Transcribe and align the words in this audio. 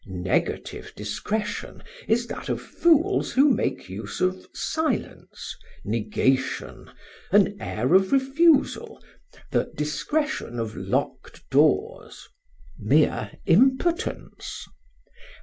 Negative 0.07 0.91
discretion 0.95 1.83
is 2.07 2.25
that 2.25 2.49
of 2.49 2.59
fools 2.59 3.33
who 3.33 3.51
make 3.51 3.87
use 3.87 4.19
of 4.19 4.49
silence, 4.51 5.55
negation, 5.85 6.89
an 7.29 7.55
air 7.61 7.93
of 7.93 8.11
refusal, 8.11 8.99
the 9.51 9.71
discretion 9.77 10.57
of 10.57 10.75
locked 10.75 11.47
doors 11.51 12.27
mere 12.79 13.29
impotence! 13.45 14.65